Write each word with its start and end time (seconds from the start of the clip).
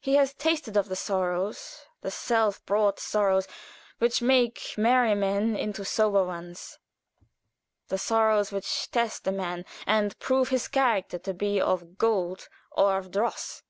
He 0.00 0.16
has 0.16 0.34
tasted 0.34 0.76
of 0.76 0.88
the 0.88 0.96
sorrows 0.96 1.84
the 2.00 2.10
self 2.10 2.66
brought 2.66 2.98
sorrows 2.98 3.46
which 3.98 4.20
make 4.20 4.74
merry 4.76 5.14
men 5.14 5.54
into 5.54 5.84
sober 5.84 6.24
ones, 6.24 6.80
the 7.86 7.96
sorrows 7.96 8.50
which 8.50 8.90
test 8.90 9.28
a 9.28 9.30
man 9.30 9.64
and 9.86 10.18
prove 10.18 10.48
his 10.48 10.66
character 10.66 11.20
to 11.20 11.32
be 11.34 11.60
of 11.60 11.98
gold 11.98 12.48
or 12.72 12.98
of 12.98 13.12
dross, 13.12 13.12
and 13.12 13.14
therefore 13.14 13.30
he 13.30 13.36
is 13.36 13.60
grave. 13.62 13.68